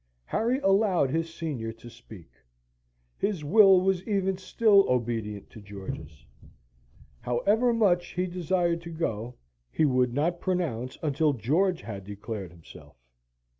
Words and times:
Harry 0.25 0.57
allowed 0.61 1.11
his 1.11 1.31
senior 1.31 1.71
to 1.71 1.87
speak. 1.87 2.31
His 3.19 3.43
will 3.43 3.81
was 3.81 4.01
even 4.07 4.35
still 4.35 4.89
obedient 4.89 5.51
to 5.51 5.61
George's. 5.61 6.25
However 7.19 7.71
much 7.71 8.13
he 8.15 8.25
desired 8.25 8.81
to 8.81 8.89
go, 8.89 9.35
he 9.71 9.85
would 9.85 10.11
not 10.15 10.41
pronounce 10.41 10.97
until 11.03 11.33
George 11.33 11.81
had 11.83 12.03
declared 12.03 12.49
himself. 12.49 12.95